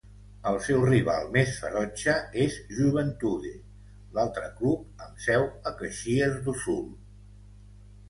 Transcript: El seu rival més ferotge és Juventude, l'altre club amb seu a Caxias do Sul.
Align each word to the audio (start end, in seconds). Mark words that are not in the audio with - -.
El 0.51 0.55
seu 0.67 0.85
rival 0.85 1.29
més 1.35 1.51
ferotge 1.65 2.15
és 2.47 2.57
Juventude, 2.79 3.53
l'altre 4.19 4.51
club 4.59 5.07
amb 5.07 5.25
seu 5.29 5.49
a 5.53 5.79
Caxias 5.85 6.45
do 6.51 6.61
Sul. 6.67 6.87